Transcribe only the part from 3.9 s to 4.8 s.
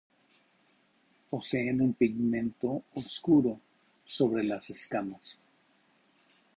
sobre las